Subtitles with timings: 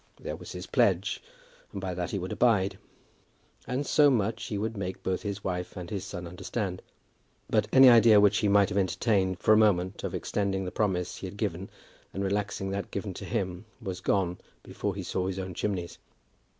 [0.19, 1.21] There was his pledge,
[1.71, 2.79] and by that he would abide;
[3.67, 6.81] and so much he would make both his wife and his son understand.
[7.51, 11.17] But any idea which he might have entertained for a moment of extending the promise
[11.17, 11.69] he had given
[12.15, 15.99] and relaxing that given to him was gone before he saw his own chimneys.